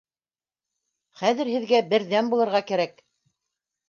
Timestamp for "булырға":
2.31-2.63